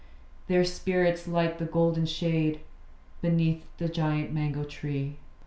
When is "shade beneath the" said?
2.07-3.87